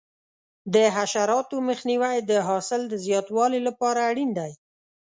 د 0.73 0.75
حشراتو 0.95 1.55
مخنیوی 1.69 2.17
د 2.31 2.31
حاصل 2.47 2.81
د 2.87 2.93
زیاتوالي 3.05 3.59
لپاره 3.67 3.99
اړین 4.09 4.29
دی. 4.39 4.51